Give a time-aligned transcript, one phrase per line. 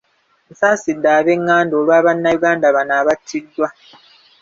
[0.51, 3.67] Nsaasidde ab’enganda olwa Bannayuganda bano abattiddwa.